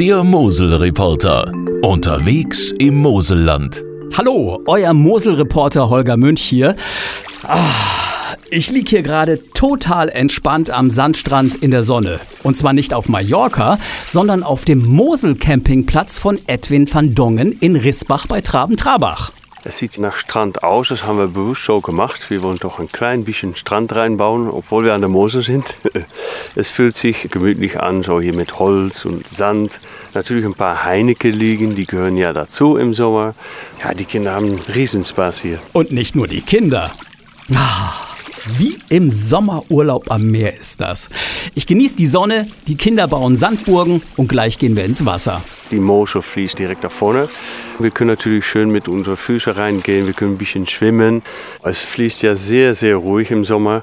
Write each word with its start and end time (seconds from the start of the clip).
Der 0.00 0.24
Mosel-Reporter. 0.24 1.52
Unterwegs 1.82 2.72
im 2.78 3.02
Moselland. 3.02 3.84
Hallo, 4.16 4.62
euer 4.66 4.94
Mosel-Reporter 4.94 5.90
Holger 5.90 6.16
Münch 6.16 6.40
hier. 6.40 6.74
Ah, 7.42 7.58
ich 8.48 8.70
liege 8.70 8.88
hier 8.88 9.02
gerade 9.02 9.38
total 9.52 10.08
entspannt 10.08 10.70
am 10.70 10.88
Sandstrand 10.88 11.56
in 11.56 11.70
der 11.70 11.82
Sonne. 11.82 12.18
Und 12.42 12.56
zwar 12.56 12.72
nicht 12.72 12.94
auf 12.94 13.10
Mallorca, 13.10 13.78
sondern 14.08 14.42
auf 14.42 14.64
dem 14.64 14.86
Mosel-Campingplatz 14.86 16.18
von 16.18 16.38
Edwin 16.46 16.88
van 16.90 17.14
Dongen 17.14 17.52
in 17.60 17.76
Rissbach 17.76 18.26
bei 18.26 18.40
Traben-Trabach. 18.40 19.32
Es 19.62 19.76
sieht 19.76 19.98
nach 19.98 20.16
Strand 20.16 20.62
aus, 20.62 20.88
das 20.88 21.04
haben 21.04 21.18
wir 21.18 21.26
bewusst 21.26 21.64
so 21.64 21.82
gemacht. 21.82 22.30
Wir 22.30 22.42
wollen 22.42 22.56
doch 22.56 22.78
ein 22.78 22.90
klein 22.90 23.24
bisschen 23.24 23.54
Strand 23.56 23.94
reinbauen, 23.94 24.48
obwohl 24.48 24.84
wir 24.84 24.94
an 24.94 25.02
der 25.02 25.10
Mosel 25.10 25.42
sind. 25.42 25.66
Es 26.56 26.68
fühlt 26.68 26.96
sich 26.96 27.28
gemütlich 27.30 27.78
an, 27.78 28.02
so 28.02 28.20
hier 28.20 28.34
mit 28.34 28.58
Holz 28.58 29.04
und 29.04 29.28
Sand. 29.28 29.80
Natürlich 30.14 30.44
ein 30.44 30.54
paar 30.54 30.84
Heineke 30.84 31.30
liegen, 31.30 31.76
die 31.76 31.86
gehören 31.86 32.16
ja 32.16 32.32
dazu 32.32 32.76
im 32.76 32.92
Sommer. 32.92 33.34
Ja, 33.84 33.94
die 33.94 34.04
Kinder 34.04 34.32
haben 34.32 34.58
Riesenspaß 34.74 35.40
hier. 35.42 35.60
Und 35.72 35.92
nicht 35.92 36.16
nur 36.16 36.26
die 36.26 36.40
Kinder. 36.40 36.90
Ah. 37.54 38.09
Wie 38.56 38.78
im 38.88 39.10
Sommerurlaub 39.10 40.10
am 40.10 40.30
Meer 40.30 40.58
ist 40.58 40.80
das. 40.80 41.10
Ich 41.54 41.66
genieße 41.66 41.96
die 41.96 42.06
Sonne, 42.06 42.48
die 42.68 42.76
Kinder 42.76 43.06
bauen 43.06 43.36
Sandburgen 43.36 44.02
und 44.16 44.28
gleich 44.28 44.58
gehen 44.58 44.76
wir 44.76 44.84
ins 44.84 45.04
Wasser. 45.04 45.42
Die 45.70 45.78
Mosel 45.78 46.22
fließt 46.22 46.58
direkt 46.58 46.82
da 46.82 46.88
vorne. 46.88 47.28
Wir 47.78 47.90
können 47.90 48.08
natürlich 48.08 48.46
schön 48.46 48.70
mit 48.70 48.88
unseren 48.88 49.16
Füßen 49.16 49.52
reingehen, 49.52 50.06
wir 50.06 50.14
können 50.14 50.34
ein 50.34 50.38
bisschen 50.38 50.66
schwimmen. 50.66 51.22
Es 51.62 51.80
fließt 51.80 52.22
ja 52.22 52.34
sehr, 52.34 52.74
sehr 52.74 52.96
ruhig 52.96 53.30
im 53.30 53.44
Sommer. 53.44 53.82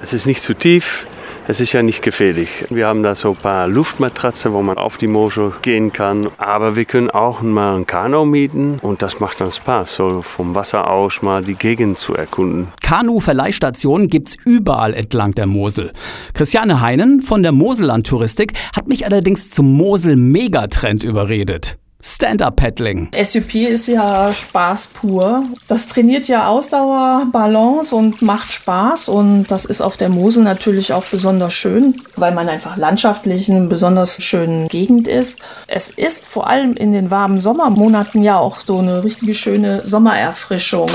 Es 0.00 0.12
ist 0.12 0.26
nicht 0.26 0.40
zu 0.40 0.54
tief, 0.54 1.06
es 1.48 1.60
ist 1.60 1.72
ja 1.72 1.82
nicht 1.82 2.02
gefährlich. 2.02 2.64
Wir 2.70 2.88
haben 2.88 3.02
da 3.02 3.14
so 3.14 3.30
ein 3.30 3.36
paar 3.36 3.68
Luftmatratzen, 3.68 4.52
wo 4.52 4.62
man 4.62 4.78
auf 4.78 4.98
die 4.98 5.06
Mosel 5.06 5.52
gehen 5.62 5.92
kann. 5.92 6.28
Aber 6.38 6.74
wir 6.74 6.84
können 6.84 7.10
auch 7.10 7.40
mal 7.42 7.76
ein 7.76 7.86
Kanu 7.86 8.24
mieten 8.24 8.78
und 8.82 9.02
das 9.02 9.20
macht 9.20 9.40
dann 9.40 9.52
Spaß, 9.52 9.94
so 9.94 10.22
vom 10.22 10.54
Wasser 10.54 10.90
aus 10.90 11.22
mal 11.22 11.44
die 11.44 11.54
Gegend 11.54 11.98
zu 11.98 12.14
erkunden. 12.14 12.68
Kanu-Verleihstationen 12.82 14.08
gibt's 14.08 14.36
überall 14.44 14.94
entlang 14.94 15.34
der 15.34 15.46
Mosel. 15.46 15.92
Christiane 16.34 16.80
Heinen 16.80 17.22
von 17.22 17.42
der 17.42 17.52
Moselland 17.52 18.06
Touristik 18.06 18.52
hat 18.74 18.88
mich 18.88 19.04
allerdings 19.04 19.50
zum 19.50 19.72
Mosel-Megatrend 19.76 21.04
überredet. 21.04 21.78
Stand-up-Paddling. 22.06 23.10
SUP 23.20 23.54
ist 23.56 23.88
ja 23.88 24.32
Spaß 24.32 24.88
pur. 24.88 25.44
Das 25.66 25.88
trainiert 25.88 26.28
ja 26.28 26.46
Ausdauer, 26.46 27.26
Balance 27.32 27.94
und 27.94 28.22
macht 28.22 28.52
Spaß. 28.52 29.08
Und 29.08 29.46
das 29.50 29.64
ist 29.64 29.80
auf 29.80 29.96
der 29.96 30.08
Mosel 30.08 30.44
natürlich 30.44 30.92
auch 30.92 31.04
besonders 31.06 31.52
schön, 31.52 32.00
weil 32.14 32.32
man 32.32 32.48
einfach 32.48 32.76
landschaftlich 32.76 33.48
in 33.48 33.56
einer 33.56 33.66
besonders 33.66 34.22
schönen 34.22 34.68
Gegend 34.68 35.08
ist. 35.08 35.40
Es 35.66 35.90
ist 35.90 36.24
vor 36.24 36.46
allem 36.46 36.74
in 36.74 36.92
den 36.92 37.10
warmen 37.10 37.40
Sommermonaten 37.40 38.22
ja 38.22 38.38
auch 38.38 38.60
so 38.60 38.78
eine 38.78 39.02
richtige 39.02 39.34
schöne 39.34 39.84
Sommererfrischung. 39.84 40.88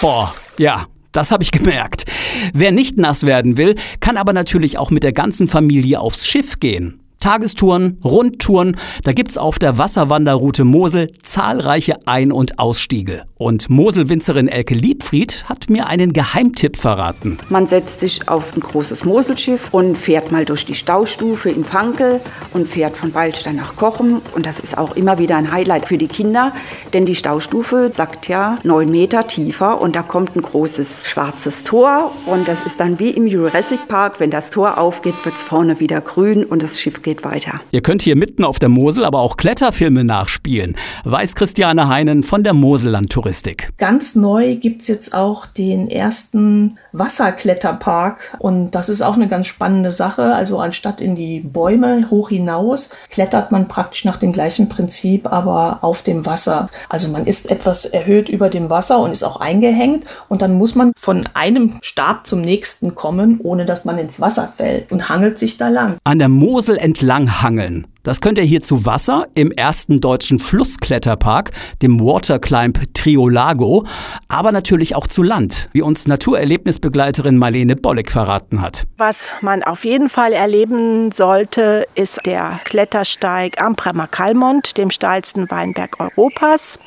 Boah, 0.00 0.32
ja, 0.58 0.86
das 1.10 1.30
habe 1.30 1.42
ich 1.42 1.50
gemerkt. 1.50 2.04
Wer 2.52 2.72
nicht 2.72 2.98
nass 2.98 3.24
werden 3.24 3.56
will, 3.56 3.74
kann 4.00 4.16
aber 4.16 4.32
natürlich 4.32 4.78
auch 4.78 4.90
mit 4.90 5.02
der 5.02 5.12
ganzen 5.12 5.48
Familie 5.48 6.00
aufs 6.00 6.26
Schiff 6.26 6.60
gehen. 6.60 7.00
Tagestouren, 7.24 7.96
Rundtouren, 8.04 8.76
da 9.02 9.12
gibt's 9.12 9.38
auf 9.38 9.58
der 9.58 9.78
Wasserwanderroute 9.78 10.64
Mosel 10.64 11.10
zahlreiche 11.22 11.96
Ein- 12.04 12.32
und 12.32 12.58
Ausstiege. 12.58 13.22
Und 13.38 13.70
Moselwinzerin 13.70 14.46
Elke 14.46 14.74
Liebfried 14.74 15.44
hat 15.48 15.70
mir 15.70 15.86
einen 15.86 16.12
Geheimtipp 16.12 16.76
verraten. 16.76 17.38
Man 17.48 17.66
setzt 17.66 18.00
sich 18.00 18.28
auf 18.28 18.54
ein 18.54 18.60
großes 18.60 19.04
Moselschiff 19.04 19.68
und 19.72 19.96
fährt 19.96 20.32
mal 20.32 20.44
durch 20.44 20.66
die 20.66 20.74
Staustufe 20.74 21.48
in 21.48 21.64
Fankel 21.64 22.20
und 22.52 22.68
fährt 22.68 22.94
von 22.94 23.14
Waldstein 23.14 23.56
nach 23.56 23.74
Kochen. 23.76 24.20
Und 24.34 24.44
das 24.44 24.60
ist 24.60 24.76
auch 24.76 24.94
immer 24.94 25.18
wieder 25.18 25.36
ein 25.36 25.50
Highlight 25.50 25.88
für 25.88 25.96
die 25.96 26.08
Kinder, 26.08 26.52
denn 26.92 27.06
die 27.06 27.14
Staustufe 27.14 27.88
sagt 27.90 28.28
ja 28.28 28.58
neun 28.64 28.90
Meter 28.90 29.26
tiefer 29.26 29.80
und 29.80 29.96
da 29.96 30.02
kommt 30.02 30.36
ein 30.36 30.42
großes 30.42 31.08
schwarzes 31.08 31.64
Tor. 31.64 32.12
Und 32.26 32.48
das 32.48 32.62
ist 32.66 32.80
dann 32.80 32.98
wie 32.98 33.10
im 33.10 33.26
Jurassic 33.26 33.88
Park, 33.88 34.20
wenn 34.20 34.30
das 34.30 34.50
Tor 34.50 34.76
aufgeht, 34.76 35.14
wird's 35.24 35.42
vorne 35.42 35.80
wieder 35.80 36.02
grün 36.02 36.44
und 36.44 36.62
das 36.62 36.78
Schiff 36.78 37.02
geht 37.02 37.13
weiter. 37.22 37.60
Ihr 37.70 37.82
könnt 37.82 38.02
hier 38.02 38.16
mitten 38.16 38.44
auf 38.44 38.58
der 38.58 38.70
Mosel 38.70 39.04
aber 39.04 39.20
auch 39.20 39.36
Kletterfilme 39.36 40.02
nachspielen, 40.02 40.76
weiß 41.04 41.34
Christiane 41.34 41.88
Heinen 41.88 42.22
von 42.22 42.42
der 42.42 42.54
Moselland 42.54 43.10
Touristik. 43.10 43.72
Ganz 43.78 44.14
neu 44.14 44.56
gibt's 44.56 44.88
jetzt 44.88 45.14
auch 45.14 45.46
den 45.46 45.88
ersten 45.88 46.78
Wasserkletterpark 46.92 48.36
und 48.38 48.72
das 48.72 48.88
ist 48.88 49.02
auch 49.02 49.14
eine 49.14 49.28
ganz 49.28 49.46
spannende 49.46 49.92
Sache. 49.92 50.34
Also 50.34 50.58
anstatt 50.58 51.00
in 51.00 51.14
die 51.14 51.40
Bäume 51.40 52.10
hoch 52.10 52.30
hinaus, 52.30 52.90
klettert 53.10 53.52
man 53.52 53.68
praktisch 53.68 54.04
nach 54.04 54.16
dem 54.16 54.32
gleichen 54.32 54.68
Prinzip, 54.68 55.30
aber 55.32 55.78
auf 55.82 56.02
dem 56.02 56.26
Wasser. 56.26 56.68
Also 56.88 57.08
man 57.08 57.26
ist 57.26 57.50
etwas 57.50 57.84
erhöht 57.84 58.28
über 58.28 58.50
dem 58.50 58.70
Wasser 58.70 58.98
und 58.98 59.12
ist 59.12 59.22
auch 59.22 59.40
eingehängt 59.40 60.04
und 60.28 60.42
dann 60.42 60.54
muss 60.54 60.74
man 60.74 60.92
von 60.96 61.28
einem 61.34 61.78
Stab 61.82 62.26
zum 62.26 62.40
nächsten 62.40 62.94
kommen, 62.94 63.40
ohne 63.42 63.64
dass 63.64 63.84
man 63.84 63.98
ins 63.98 64.20
Wasser 64.20 64.52
fällt 64.56 64.90
und 64.90 65.08
hangelt 65.08 65.38
sich 65.38 65.56
da 65.56 65.68
lang. 65.68 65.96
An 66.04 66.18
der 66.18 66.28
Mosel 66.28 66.76
entlang 66.76 67.03
hangeln. 67.28 67.86
Das 68.04 68.20
könnt 68.20 68.36
ihr 68.36 68.44
hier 68.44 68.60
zu 68.60 68.84
Wasser 68.84 69.28
im 69.34 69.50
ersten 69.50 69.98
deutschen 69.98 70.38
Flusskletterpark, 70.38 71.52
dem 71.80 71.98
Waterclimb 71.98 72.92
Triolago, 72.92 73.86
aber 74.28 74.52
natürlich 74.52 74.94
auch 74.94 75.06
zu 75.06 75.22
Land, 75.22 75.70
wie 75.72 75.80
uns 75.80 76.06
Naturerlebnisbegleiterin 76.06 77.38
Marlene 77.38 77.76
Bolleck 77.76 78.10
verraten 78.10 78.60
hat. 78.60 78.84
Was 78.98 79.30
man 79.40 79.62
auf 79.62 79.86
jeden 79.86 80.10
Fall 80.10 80.34
erleben 80.34 81.12
sollte, 81.12 81.86
ist 81.94 82.20
der 82.26 82.60
Klettersteig 82.64 83.58
am 83.58 83.74
Bremer 83.74 84.06
Kalmont, 84.06 84.76
dem 84.76 84.90
steilsten 84.90 85.50
Weinberg 85.50 85.98
Europas. 85.98 86.78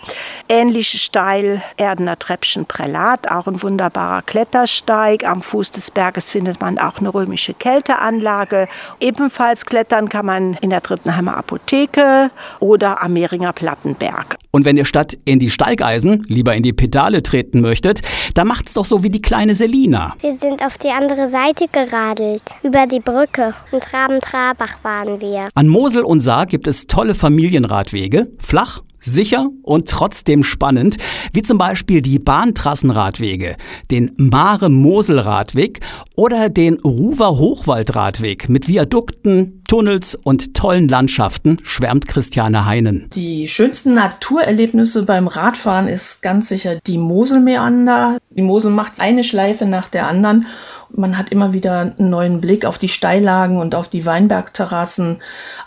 Ähnlich 0.48 1.02
steil 1.02 1.64
Erdener 1.78 2.20
Treppchen 2.20 2.68
Prälat, 2.68 3.32
auch 3.32 3.48
ein 3.48 3.64
wunderbarer 3.64 4.22
Klettersteig. 4.22 5.28
Am 5.28 5.42
Fuß 5.42 5.72
des 5.72 5.90
Berges 5.90 6.30
findet 6.30 6.62
man 6.62 6.78
auch 6.78 7.00
eine 7.00 7.12
römische 7.12 7.56
Kälteanlage. 7.56 8.68
Ebenfalls 9.00 9.66
klettern 9.66 10.10
kann 10.10 10.28
man 10.28 10.54
in 10.62 10.70
der 10.70 10.82
dritten 10.82 11.07
Altenheimer 11.08 11.38
Apotheke 11.38 12.32
oder 12.60 13.02
am 13.02 13.14
Mehringer 13.14 13.54
Plattenberg. 13.54 14.38
Und 14.52 14.66
wenn 14.66 14.78
ihr 14.78 14.86
statt 14.86 15.18
in 15.26 15.40
die 15.40 15.50
Steigeisen 15.50 16.26
lieber 16.28 16.56
in 16.56 16.64
die 16.64 16.74
Pedale 16.74 17.24
treten 17.24 17.62
möchtet, 17.62 18.02
dann 18.34 18.48
macht's 18.48 18.74
doch 18.74 18.86
so 18.86 19.04
wie 19.04 19.10
die 19.10 19.22
kleine 19.22 19.56
Selina. 19.56 20.16
Wir 20.22 20.38
sind 20.38 20.66
auf 20.66 20.78
die 20.78 20.90
andere 20.90 21.28
Seite 21.28 21.66
geradelt, 21.72 22.44
über 22.64 22.88
die 22.88 23.00
Brücke. 23.00 23.54
Und 23.72 23.84
Traben-Trabach 23.84 24.84
waren 24.84 25.20
wir. 25.20 25.50
An 25.54 25.68
Mosel 25.68 26.04
und 26.04 26.22
Saar 26.22 26.46
gibt 26.46 26.68
es 26.68 26.88
tolle 26.88 27.16
Familienradwege, 27.16 28.32
flach, 28.40 28.82
sicher 29.00 29.50
und 29.64 29.90
trotzdem 29.90 30.44
spannend, 30.44 30.98
wie 31.34 31.42
zum 31.42 31.58
Beispiel 31.58 32.02
die 32.02 32.20
Bahntrassenradwege, 32.20 33.56
den 33.92 34.12
Mare-Mosel-Radweg 34.18 35.80
oder 36.16 36.50
den 36.50 36.80
Ruwer-Hochwald-Radweg 36.80 38.50
mit 38.50 38.68
Viadukten, 38.68 39.64
Tunnels 39.68 40.16
und 40.16 40.54
tollen 40.54 40.88
Landschaften, 40.88 41.60
schwärmt 41.64 42.08
Christiane 42.08 42.66
Heinen. 42.66 43.10
Die 43.14 43.48
schönsten 43.48 43.94
Naturerlebnisse 44.38 45.04
beim 45.04 45.28
Radfahren 45.28 45.88
ist 45.88 46.22
ganz 46.22 46.48
sicher 46.48 46.80
die 46.86 47.00
Moselmeander. 47.00 48.18
Die 48.30 48.44
Mosel 48.44 48.70
macht 48.72 49.00
eine 49.00 49.24
Schleife 49.24 49.66
nach 49.66 49.88
der 49.88 50.08
anderen 50.08 50.46
man 50.90 51.18
hat 51.18 51.32
immer 51.32 51.54
wieder 51.54 51.94
einen 51.98 52.10
neuen 52.10 52.42
Blick 52.42 52.66
auf 52.66 52.78
die 52.78 52.88
Steillagen 52.88 53.58
und 53.58 53.76
auf 53.76 53.88
die 53.88 54.06
Weinbergterrassen, 54.06 55.18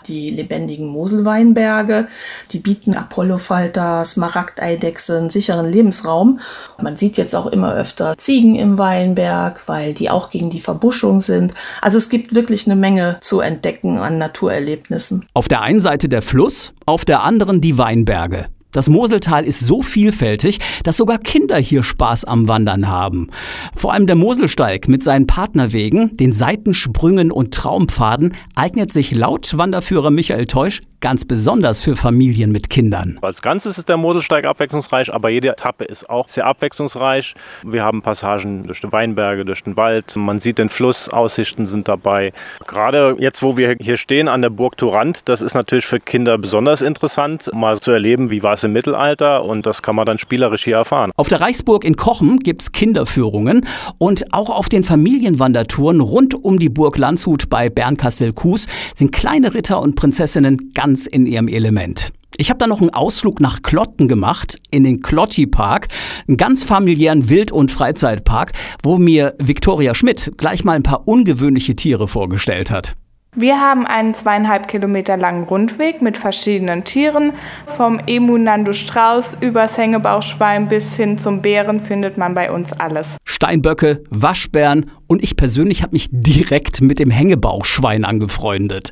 die 0.07 0.29
lebendigen 0.29 0.87
Moselweinberge. 0.87 2.07
Die 2.51 2.59
bieten 2.59 2.95
Apollofalter, 2.95 4.03
Smaragdeidechse 4.05 5.17
einen 5.17 5.29
sicheren 5.29 5.71
Lebensraum. 5.71 6.39
Man 6.81 6.97
sieht 6.97 7.17
jetzt 7.17 7.35
auch 7.35 7.47
immer 7.47 7.73
öfter 7.73 8.17
Ziegen 8.17 8.55
im 8.55 8.77
Weinberg, 8.77 9.61
weil 9.67 9.93
die 9.93 10.09
auch 10.09 10.31
gegen 10.31 10.49
die 10.49 10.61
Verbuschung 10.61 11.21
sind. 11.21 11.53
Also 11.81 11.97
es 11.97 12.09
gibt 12.09 12.35
wirklich 12.35 12.65
eine 12.65 12.75
Menge 12.75 13.17
zu 13.21 13.39
entdecken 13.39 13.97
an 13.97 14.17
Naturerlebnissen. 14.17 15.25
Auf 15.33 15.47
der 15.47 15.61
einen 15.61 15.81
Seite 15.81 16.09
der 16.09 16.21
Fluss, 16.21 16.73
auf 16.85 17.05
der 17.05 17.23
anderen 17.23 17.61
die 17.61 17.77
Weinberge. 17.77 18.47
Das 18.71 18.89
Moseltal 18.89 19.43
ist 19.43 19.59
so 19.59 19.81
vielfältig, 19.81 20.59
dass 20.83 20.97
sogar 20.97 21.17
Kinder 21.17 21.57
hier 21.57 21.83
Spaß 21.83 22.25
am 22.25 22.47
Wandern 22.47 22.87
haben. 22.87 23.29
Vor 23.75 23.93
allem 23.93 24.07
der 24.07 24.15
Moselsteig 24.15 24.87
mit 24.87 25.03
seinen 25.03 25.27
Partnerwegen, 25.27 26.15
den 26.17 26.33
Seitensprüngen 26.33 27.31
und 27.31 27.53
Traumpfaden 27.53 28.33
eignet 28.55 28.93
sich 28.93 29.11
laut 29.11 29.57
Wanderführer 29.57 30.11
Michael 30.11 30.45
Teusch 30.45 30.81
ganz 31.01 31.25
besonders 31.25 31.81
für 31.81 31.95
Familien 31.95 32.51
mit 32.51 32.69
Kindern. 32.69 33.17
Als 33.21 33.41
Ganzes 33.41 33.77
ist 33.77 33.89
der 33.89 33.97
Moselsteig 33.97 34.45
abwechslungsreich, 34.45 35.11
aber 35.13 35.29
jede 35.29 35.49
Etappe 35.49 35.83
ist 35.83 36.09
auch 36.09 36.29
sehr 36.29 36.45
abwechslungsreich. 36.45 37.33
Wir 37.63 37.83
haben 37.83 38.01
Passagen 38.03 38.67
durch 38.67 38.79
die 38.81 38.91
Weinberge, 38.91 39.43
durch 39.43 39.63
den 39.63 39.75
Wald. 39.77 40.15
Man 40.15 40.39
sieht 40.39 40.59
den 40.59 40.69
Fluss, 40.69 41.09
Aussichten 41.09 41.65
sind 41.65 41.87
dabei. 41.87 42.31
Gerade 42.67 43.15
jetzt, 43.19 43.41
wo 43.41 43.57
wir 43.57 43.75
hier 43.81 43.97
stehen 43.97 44.27
an 44.27 44.41
der 44.41 44.51
Burg 44.51 44.77
Turant, 44.77 45.27
das 45.27 45.41
ist 45.41 45.55
natürlich 45.55 45.85
für 45.85 45.99
Kinder 45.99 46.37
besonders 46.37 46.81
interessant, 46.81 47.49
mal 47.53 47.79
zu 47.79 47.91
erleben, 47.91 48.29
wie 48.29 48.43
war 48.43 48.53
es 48.53 48.63
im 48.63 48.73
Mittelalter 48.73 49.43
und 49.43 49.65
das 49.65 49.81
kann 49.81 49.95
man 49.95 50.05
dann 50.05 50.19
spielerisch 50.19 50.63
hier 50.63 50.77
erfahren. 50.77 51.11
Auf 51.17 51.27
der 51.27 51.41
Reichsburg 51.41 51.83
in 51.83 51.95
Kochen 51.95 52.37
gibt 52.37 52.61
es 52.61 52.71
Kinderführungen 52.71 53.65
und 53.97 54.33
auch 54.33 54.51
auf 54.51 54.69
den 54.69 54.83
Familienwandertouren 54.83 55.99
rund 55.99 56.35
um 56.35 56.59
die 56.59 56.69
Burg 56.69 56.97
Landshut 56.97 57.49
bei 57.49 57.69
Bernkastel-Kues 57.69 58.67
sind 58.93 59.11
kleine 59.11 59.55
Ritter 59.55 59.81
und 59.81 59.95
Prinzessinnen 59.95 60.71
ganz 60.75 60.90
in 61.07 61.25
ihrem 61.25 61.47
Element. 61.47 62.11
Ich 62.37 62.49
habe 62.49 62.57
dann 62.57 62.69
noch 62.69 62.81
einen 62.81 62.91
Ausflug 62.91 63.39
nach 63.39 63.61
Klotten 63.61 64.07
gemacht, 64.07 64.57
in 64.71 64.83
den 64.83 65.01
Klotti 65.01 65.47
Park, 65.47 65.89
einen 66.27 66.37
ganz 66.37 66.63
familiären 66.63 67.29
Wild- 67.29 67.51
und 67.51 67.71
Freizeitpark, 67.71 68.53
wo 68.83 68.97
mir 68.97 69.35
Viktoria 69.37 69.93
Schmidt 69.93 70.31
gleich 70.37 70.63
mal 70.63 70.73
ein 70.73 70.83
paar 70.83 71.07
ungewöhnliche 71.07 71.75
Tiere 71.75 72.07
vorgestellt 72.07 72.71
hat. 72.71 72.95
Wir 73.33 73.61
haben 73.61 73.87
einen 73.87 74.13
zweieinhalb 74.13 74.67
Kilometer 74.67 75.15
langen 75.15 75.45
Rundweg 75.45 76.01
mit 76.01 76.17
verschiedenen 76.17 76.83
Tieren. 76.83 77.31
Vom 77.77 78.01
Emu 78.05 78.37
Nando 78.37 78.73
Strauß 78.73 79.37
übers 79.39 79.77
Hängebauchschwein 79.77 80.67
bis 80.67 80.97
hin 80.97 81.17
zum 81.17 81.41
Bären 81.41 81.79
findet 81.79 82.17
man 82.17 82.33
bei 82.33 82.51
uns 82.51 82.73
alles. 82.73 83.07
Steinböcke, 83.23 84.03
Waschbären 84.09 84.91
und 85.11 85.21
ich 85.21 85.35
persönlich 85.35 85.83
habe 85.83 85.91
mich 85.91 86.07
direkt 86.09 86.79
mit 86.79 86.97
dem 86.97 87.11
Hängebauchschwein 87.11 88.05
angefreundet. 88.05 88.91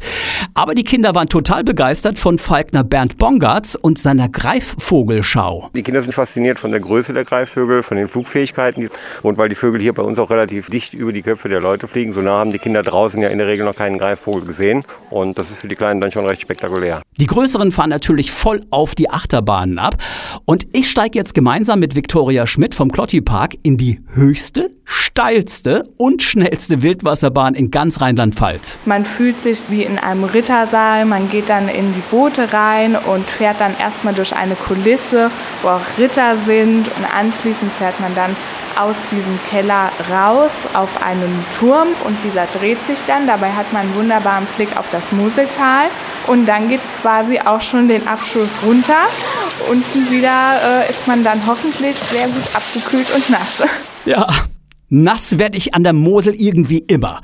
Aber 0.53 0.75
die 0.75 0.83
Kinder 0.83 1.15
waren 1.15 1.29
total 1.29 1.63
begeistert 1.63 2.19
von 2.19 2.37
Falkner 2.37 2.83
Bernd 2.83 3.17
Bongartz 3.17 3.75
und 3.75 3.97
seiner 3.97 4.27
Greifvogelschau. 4.27 5.69
Die 5.73 5.81
Kinder 5.81 6.01
sind 6.01 6.11
fasziniert 6.11 6.59
von 6.59 6.71
der 6.71 6.81
Größe 6.81 7.13
der 7.13 7.23
Greifvögel, 7.23 7.83
von 7.83 7.95
den 7.95 8.09
Flugfähigkeiten 8.09 8.89
und 9.23 9.37
weil 9.37 9.47
die 9.47 9.55
Vögel 9.55 9.79
hier 9.79 9.93
bei 9.93 10.03
uns 10.03 10.19
auch 10.19 10.29
relativ 10.29 10.69
dicht 10.69 10.93
über 10.93 11.13
die 11.13 11.21
Köpfe 11.21 11.47
der 11.47 11.61
Leute 11.61 11.87
fliegen, 11.87 12.11
so 12.11 12.19
nah 12.19 12.39
haben 12.39 12.51
die 12.51 12.59
Kinder 12.59 12.83
draußen 12.83 13.21
ja 13.21 13.29
in 13.29 13.37
der 13.37 13.47
Regel 13.47 13.65
noch 13.65 13.75
keinen 13.75 13.97
Greifvogel 13.97 14.19
Vogel 14.19 14.45
gesehen 14.45 14.83
und 15.09 15.39
das 15.39 15.49
ist 15.49 15.61
für 15.61 15.69
die 15.69 15.75
Kleinen 15.75 16.01
dann 16.01 16.11
schon 16.11 16.25
recht 16.25 16.41
spektakulär. 16.41 17.01
Die 17.17 17.27
Größeren 17.27 17.71
fahren 17.71 17.89
natürlich 17.89 18.31
voll 18.31 18.65
auf 18.71 18.93
die 18.93 19.09
Achterbahnen 19.09 19.79
ab 19.79 19.95
und 20.43 20.67
ich 20.73 20.89
steige 20.89 21.17
jetzt 21.17 21.33
gemeinsam 21.33 21.79
mit 21.79 21.95
Viktoria 21.95 22.45
Schmidt 22.45 22.75
vom 22.75 22.91
Klotti 22.91 23.21
Park 23.21 23.55
in 23.63 23.77
die 23.77 24.01
höchste, 24.13 24.69
steilste 24.83 25.83
und 25.97 26.08
schnellste 26.17 26.81
Wildwasserbahn 26.81 27.53
in 27.53 27.69
ganz 27.69 28.01
Rheinland-Pfalz. 28.01 28.79
Man 28.85 29.05
fühlt 29.05 29.39
sich 29.41 29.59
wie 29.69 29.83
in 29.83 29.99
einem 29.99 30.23
Rittersaal, 30.23 31.05
man 31.05 31.29
geht 31.29 31.49
dann 31.49 31.69
in 31.69 31.93
die 31.93 32.01
Boote 32.09 32.51
rein 32.51 32.95
und 32.95 33.25
fährt 33.25 33.59
dann 33.59 33.75
erstmal 33.77 34.15
durch 34.15 34.35
eine 34.35 34.55
Kulisse, 34.55 35.29
wo 35.61 35.67
auch 35.67 35.81
Ritter 35.97 36.35
sind 36.45 36.87
und 36.87 37.15
anschließend 37.15 37.71
fährt 37.73 37.99
man 37.99 38.15
dann 38.15 38.35
aus 38.79 38.95
diesem 39.11 39.37
Keller 39.49 39.91
raus 40.09 40.51
auf 40.73 40.89
einen 41.03 41.45
Turm 41.59 41.89
und 42.05 42.17
dieser 42.23 42.45
dreht 42.45 42.77
sich 42.87 42.99
dann. 43.05 43.27
Dabei 43.27 43.51
hat 43.51 43.71
man 43.73 43.83
einen 43.83 43.95
wunderbaren 43.95 44.47
Blick 44.55 44.75
auf 44.77 44.85
das 44.91 45.03
Moseltal 45.11 45.87
und 46.27 46.45
dann 46.45 46.69
geht 46.69 46.79
es 46.79 47.01
quasi 47.01 47.39
auch 47.39 47.61
schon 47.61 47.87
den 47.89 48.07
Abschuss 48.07 48.49
runter. 48.65 49.07
Unten 49.69 50.09
wieder 50.09 50.85
äh, 50.85 50.89
ist 50.89 51.07
man 51.07 51.23
dann 51.23 51.45
hoffentlich 51.45 51.95
sehr 51.97 52.27
gut 52.27 52.43
abgekühlt 52.53 53.13
und 53.13 53.29
nass. 53.29 53.63
Ja, 54.05 54.27
Nass 54.89 55.37
werde 55.37 55.57
ich 55.57 55.75
an 55.75 55.83
der 55.83 55.93
Mosel 55.93 56.33
irgendwie 56.35 56.79
immer. 56.79 57.21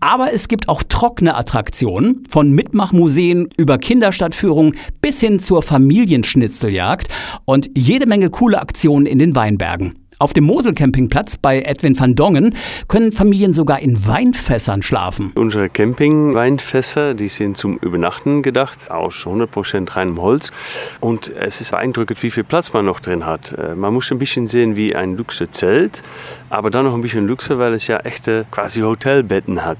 Aber 0.00 0.32
es 0.32 0.46
gibt 0.46 0.68
auch 0.68 0.82
trockene 0.84 1.34
Attraktionen, 1.34 2.22
von 2.30 2.52
Mitmachmuseen 2.52 3.48
über 3.56 3.78
Kinderstadtführungen 3.78 4.76
bis 5.02 5.20
hin 5.20 5.40
zur 5.40 5.62
Familienschnitzeljagd 5.62 7.08
und 7.44 7.70
jede 7.76 8.06
Menge 8.06 8.30
coole 8.30 8.60
Aktionen 8.60 9.06
in 9.06 9.18
den 9.18 9.34
Weinbergen. 9.34 9.94
Auf 10.20 10.32
dem 10.32 10.44
Mosel-Campingplatz 10.44 11.36
bei 11.36 11.62
Edwin 11.62 11.96
van 11.96 12.16
Dongen 12.16 12.56
können 12.88 13.12
Familien 13.12 13.52
sogar 13.52 13.78
in 13.78 14.04
Weinfässern 14.04 14.82
schlafen. 14.82 15.30
Unsere 15.36 15.68
Camping-Weinfässer, 15.68 17.14
die 17.14 17.28
sind 17.28 17.56
zum 17.56 17.78
Übernachten 17.78 18.42
gedacht, 18.42 18.90
aus 18.90 19.14
100% 19.14 19.94
reinem 19.94 20.20
Holz. 20.20 20.50
Und 20.98 21.28
es 21.36 21.60
ist 21.60 21.70
beeindruckend, 21.70 22.20
wie 22.24 22.32
viel 22.32 22.42
Platz 22.42 22.72
man 22.72 22.84
noch 22.84 22.98
drin 22.98 23.26
hat. 23.26 23.52
Äh, 23.52 23.76
man 23.76 23.94
muss 23.94 24.10
ein 24.10 24.18
bisschen 24.18 24.48
sehen 24.48 24.74
wie 24.74 24.96
ein 24.96 25.16
Luxe-Zelt, 25.16 26.02
aber 26.50 26.70
dann 26.70 26.84
noch 26.84 26.94
ein 26.94 27.00
bisschen 27.00 27.26
Luxe, 27.26 27.58
weil 27.58 27.74
es 27.74 27.86
ja 27.86 27.98
echte 27.98 28.46
quasi 28.50 28.80
Hotelbetten 28.80 29.64
hat. 29.64 29.78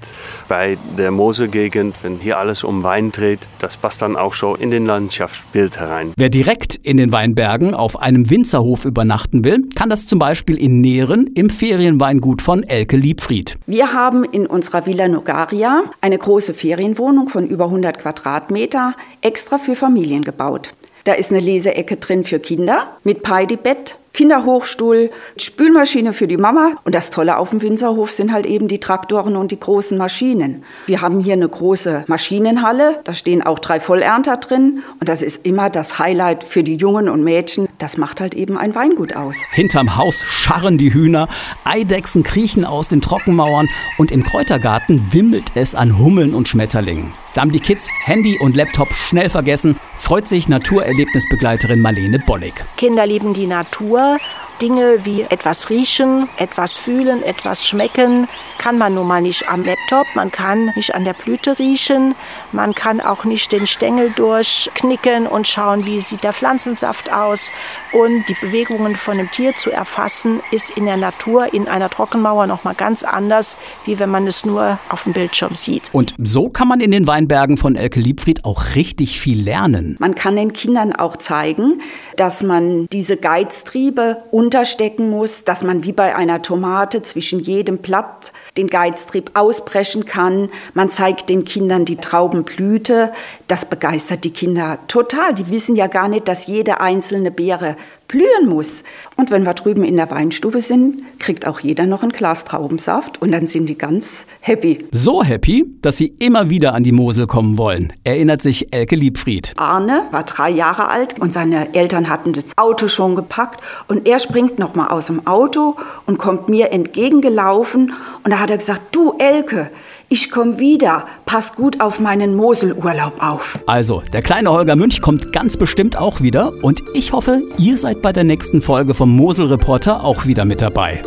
Bei 0.48 0.78
der 0.96 1.10
Mosel-Gegend, 1.10 1.96
wenn 2.02 2.18
hier 2.18 2.38
alles 2.38 2.64
um 2.64 2.82
Wein 2.82 3.12
dreht, 3.12 3.48
das 3.58 3.76
passt 3.76 4.02
dann 4.02 4.16
auch 4.16 4.34
so 4.34 4.54
in 4.54 4.70
den 4.70 4.86
Landschaftsbild 4.86 5.78
herein. 5.78 6.12
Wer 6.16 6.28
direkt 6.28 6.74
in 6.76 6.96
den 6.96 7.12
Weinbergen 7.12 7.74
auf 7.74 8.00
einem 8.00 8.30
Winzerhof 8.30 8.84
übernachten 8.84 9.44
will, 9.44 9.68
kann 9.74 9.90
das 9.90 10.06
zum 10.06 10.18
Beispiel 10.18 10.56
in 10.56 10.80
Nähren 10.80 11.26
im 11.34 11.50
Ferienweingut 11.50 12.42
von 12.42 12.62
Elke 12.62 12.96
Liebfried. 12.96 13.58
Wir 13.66 13.92
haben 13.92 14.24
in 14.24 14.46
unserer 14.46 14.86
Villa 14.86 15.08
Nogaria 15.08 15.84
eine 16.00 16.18
große 16.18 16.54
Ferienwohnung 16.54 17.28
von 17.28 17.46
über 17.46 17.64
100 17.64 17.98
Quadratmeter 17.98 18.94
extra 19.22 19.58
für 19.58 19.76
Familien 19.76 20.22
gebaut. 20.22 20.74
Da 21.04 21.14
ist 21.14 21.30
eine 21.30 21.40
Leseecke 21.40 21.96
drin 21.96 22.24
für 22.24 22.38
Kinder 22.38 22.98
mit 23.02 23.22
Peidibett, 23.22 23.96
Kinderhochstuhl, 24.18 25.12
Spülmaschine 25.36 26.12
für 26.12 26.26
die 26.26 26.38
Mama. 26.38 26.72
Und 26.82 26.92
das 26.92 27.10
Tolle 27.10 27.38
auf 27.38 27.50
dem 27.50 27.62
Winzerhof 27.62 28.10
sind 28.10 28.32
halt 28.32 28.46
eben 28.46 28.66
die 28.66 28.80
Traktoren 28.80 29.36
und 29.36 29.52
die 29.52 29.60
großen 29.60 29.96
Maschinen. 29.96 30.64
Wir 30.86 31.02
haben 31.02 31.20
hier 31.20 31.34
eine 31.34 31.48
große 31.48 32.02
Maschinenhalle, 32.08 32.98
da 33.04 33.12
stehen 33.12 33.44
auch 33.44 33.60
drei 33.60 33.78
Vollernter 33.78 34.38
drin. 34.38 34.80
Und 34.98 35.08
das 35.08 35.22
ist 35.22 35.46
immer 35.46 35.70
das 35.70 36.00
Highlight 36.00 36.42
für 36.42 36.64
die 36.64 36.74
Jungen 36.74 37.08
und 37.08 37.22
Mädchen. 37.22 37.68
Das 37.78 37.96
macht 37.96 38.20
halt 38.20 38.34
eben 38.34 38.58
ein 38.58 38.74
Weingut 38.74 39.14
aus. 39.14 39.36
Hinterm 39.52 39.96
Haus 39.96 40.24
scharren 40.26 40.78
die 40.78 40.92
Hühner, 40.92 41.28
Eidechsen 41.62 42.24
kriechen 42.24 42.64
aus 42.64 42.88
den 42.88 43.00
Trockenmauern 43.00 43.68
und 43.98 44.10
im 44.10 44.24
Kräutergarten 44.24 45.12
wimmelt 45.12 45.52
es 45.54 45.76
an 45.76 45.96
Hummeln 45.96 46.34
und 46.34 46.48
Schmetterlingen. 46.48 47.12
Da 47.34 47.42
haben 47.42 47.52
die 47.52 47.60
Kids 47.60 47.86
Handy 48.02 48.36
und 48.40 48.56
Laptop 48.56 48.88
schnell 48.92 49.30
vergessen, 49.30 49.76
freut 49.96 50.26
sich 50.26 50.48
Naturerlebnisbegleiterin 50.48 51.80
Marlene 51.80 52.18
Bollig. 52.18 52.64
Kinder 52.76 53.06
lieben 53.06 53.32
die 53.32 53.46
Natur 53.46 54.07
Oh. 54.10 54.37
Dinge 54.60 55.04
wie 55.04 55.22
etwas 55.22 55.70
riechen, 55.70 56.28
etwas 56.36 56.76
fühlen, 56.76 57.22
etwas 57.22 57.66
schmecken, 57.66 58.28
kann 58.58 58.78
man 58.78 58.94
nun 58.94 59.06
mal 59.06 59.22
nicht 59.22 59.48
am 59.48 59.64
Laptop. 59.64 60.06
Man 60.14 60.30
kann 60.30 60.72
nicht 60.76 60.94
an 60.94 61.04
der 61.04 61.14
Blüte 61.14 61.58
riechen. 61.58 62.14
Man 62.52 62.74
kann 62.74 63.00
auch 63.00 63.24
nicht 63.24 63.52
den 63.52 63.66
Stängel 63.66 64.10
durchknicken 64.10 65.26
und 65.26 65.46
schauen, 65.46 65.86
wie 65.86 66.00
sieht 66.00 66.24
der 66.24 66.32
Pflanzensaft 66.32 67.12
aus. 67.12 67.50
Und 67.92 68.24
die 68.28 68.36
Bewegungen 68.40 68.96
von 68.96 69.18
dem 69.18 69.30
Tier 69.30 69.56
zu 69.56 69.70
erfassen, 69.70 70.40
ist 70.50 70.70
in 70.70 70.86
der 70.86 70.96
Natur, 70.96 71.52
in 71.52 71.68
einer 71.68 71.90
Trockenmauer 71.90 72.46
noch 72.46 72.64
mal 72.64 72.74
ganz 72.74 73.04
anders, 73.04 73.56
wie 73.84 73.98
wenn 73.98 74.10
man 74.10 74.26
es 74.26 74.44
nur 74.44 74.78
auf 74.88 75.04
dem 75.04 75.12
Bildschirm 75.12 75.54
sieht. 75.54 75.82
Und 75.92 76.14
so 76.18 76.48
kann 76.48 76.68
man 76.68 76.80
in 76.80 76.90
den 76.90 77.06
Weinbergen 77.06 77.56
von 77.56 77.76
Elke 77.76 78.00
Liebfried 78.00 78.44
auch 78.44 78.74
richtig 78.74 79.20
viel 79.20 79.42
lernen. 79.42 79.96
Man 79.98 80.14
kann 80.14 80.36
den 80.36 80.52
Kindern 80.52 80.92
auch 80.92 81.16
zeigen, 81.16 81.80
dass 82.16 82.42
man 82.42 82.88
diese 82.88 83.16
Geiztriebe 83.16 84.22
unterstecken 84.48 85.10
muss, 85.10 85.44
dass 85.44 85.62
man 85.62 85.84
wie 85.84 85.92
bei 85.92 86.16
einer 86.16 86.40
Tomate 86.40 87.02
zwischen 87.02 87.38
jedem 87.38 87.78
Blatt 87.78 88.32
den 88.56 88.68
Geiztrieb 88.68 89.32
ausbrechen 89.34 90.06
kann. 90.06 90.48
Man 90.72 90.88
zeigt 90.88 91.28
den 91.28 91.44
Kindern 91.44 91.84
die 91.84 91.96
Traubenblüte. 91.96 93.12
Das 93.46 93.66
begeistert 93.66 94.24
die 94.24 94.32
Kinder 94.32 94.78
total. 94.88 95.34
Die 95.34 95.50
wissen 95.50 95.76
ja 95.76 95.86
gar 95.86 96.08
nicht, 96.08 96.28
dass 96.28 96.46
jede 96.46 96.80
einzelne 96.80 97.30
Beere 97.30 97.76
blühen 98.08 98.48
muss. 98.48 98.82
Und 99.16 99.30
wenn 99.30 99.44
wir 99.44 99.54
drüben 99.54 99.84
in 99.84 99.96
der 99.96 100.10
Weinstube 100.10 100.62
sind, 100.62 101.02
kriegt 101.18 101.46
auch 101.46 101.60
jeder 101.60 101.86
noch 101.86 102.02
ein 102.02 102.08
Glas 102.08 102.44
Traubensaft 102.44 103.20
und 103.20 103.32
dann 103.32 103.46
sind 103.46 103.66
die 103.66 103.76
ganz 103.76 104.26
happy. 104.40 104.86
So 104.90 105.22
happy, 105.22 105.66
dass 105.82 105.98
sie 105.98 106.14
immer 106.18 106.50
wieder 106.50 106.74
an 106.74 106.82
die 106.82 106.92
Mosel 106.92 107.26
kommen 107.26 107.58
wollen, 107.58 107.92
erinnert 108.04 108.42
sich 108.42 108.72
Elke 108.72 108.96
Liebfried. 108.96 109.52
Arne 109.56 110.06
war 110.10 110.24
drei 110.24 110.50
Jahre 110.50 110.88
alt 110.88 111.20
und 111.20 111.32
seine 111.32 111.74
Eltern 111.74 112.08
hatten 112.08 112.32
das 112.32 112.56
Auto 112.56 112.88
schon 112.88 113.14
gepackt 113.14 113.60
und 113.86 114.08
er 114.08 114.18
springt 114.18 114.58
noch 114.58 114.74
mal 114.74 114.88
aus 114.88 115.06
dem 115.06 115.26
Auto 115.26 115.76
und 116.06 116.18
kommt 116.18 116.48
mir 116.48 116.72
entgegengelaufen 116.72 117.92
und 118.24 118.30
da 118.32 118.40
hat 118.40 118.50
er 118.50 118.58
gesagt, 118.58 118.94
du 118.96 119.14
Elke, 119.18 119.70
ich 120.08 120.30
komme 120.30 120.58
wieder, 120.58 121.06
pass 121.26 121.54
gut 121.54 121.80
auf 121.80 122.00
meinen 122.00 122.34
Moselurlaub 122.34 123.22
auf. 123.22 123.58
Also, 123.66 124.02
der 124.12 124.22
kleine 124.22 124.50
Holger 124.50 124.76
Münch 124.76 125.00
kommt 125.02 125.32
ganz 125.32 125.56
bestimmt 125.56 125.96
auch 125.96 126.20
wieder 126.20 126.52
und 126.62 126.82
ich 126.94 127.12
hoffe, 127.12 127.42
ihr 127.58 127.76
seid 127.76 128.00
bei 128.00 128.12
der 128.12 128.24
nächsten 128.24 128.62
Folge 128.62 128.94
vom 128.94 129.10
Mosel 129.10 129.46
Reporter 129.46 130.04
auch 130.04 130.24
wieder 130.24 130.44
mit 130.44 130.62
dabei. 130.62 131.02